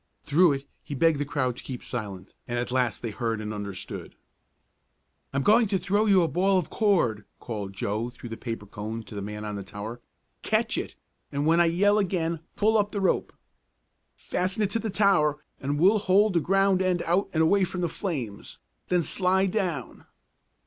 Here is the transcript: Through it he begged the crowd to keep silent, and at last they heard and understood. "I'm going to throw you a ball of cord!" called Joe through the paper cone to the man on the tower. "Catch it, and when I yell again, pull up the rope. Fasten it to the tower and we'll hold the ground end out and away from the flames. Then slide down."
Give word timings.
Through 0.23 0.53
it 0.53 0.65
he 0.83 0.95
begged 0.95 1.19
the 1.19 1.25
crowd 1.25 1.55
to 1.57 1.63
keep 1.63 1.83
silent, 1.83 2.33
and 2.47 2.57
at 2.57 2.71
last 2.71 3.03
they 3.03 3.11
heard 3.11 3.39
and 3.39 3.53
understood. 3.53 4.15
"I'm 5.31 5.43
going 5.43 5.67
to 5.67 5.77
throw 5.77 6.07
you 6.07 6.23
a 6.23 6.27
ball 6.27 6.57
of 6.57 6.71
cord!" 6.71 7.23
called 7.39 7.73
Joe 7.73 8.09
through 8.09 8.29
the 8.29 8.35
paper 8.35 8.65
cone 8.65 9.03
to 9.03 9.13
the 9.13 9.21
man 9.21 9.45
on 9.45 9.57
the 9.57 9.61
tower. 9.63 10.01
"Catch 10.41 10.75
it, 10.75 10.95
and 11.31 11.45
when 11.45 11.61
I 11.61 11.65
yell 11.65 11.99
again, 11.99 12.39
pull 12.55 12.79
up 12.79 12.91
the 12.91 12.99
rope. 12.99 13.31
Fasten 14.15 14.63
it 14.63 14.71
to 14.71 14.79
the 14.79 14.89
tower 14.89 15.37
and 15.59 15.79
we'll 15.79 15.99
hold 15.99 16.33
the 16.33 16.39
ground 16.41 16.81
end 16.81 17.03
out 17.03 17.29
and 17.31 17.43
away 17.43 17.63
from 17.63 17.81
the 17.81 17.87
flames. 17.87 18.57
Then 18.87 19.03
slide 19.03 19.51
down." 19.51 20.07